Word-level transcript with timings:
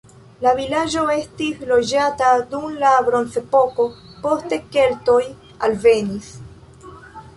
La 0.43 0.51
vilaĝo 0.59 1.03
estis 1.15 1.59
loĝata 1.71 2.31
dum 2.53 2.65
la 2.85 2.93
bronzepoko, 3.09 3.85
poste 4.25 4.63
keltoj 4.77 5.21
alvenis. 5.69 6.33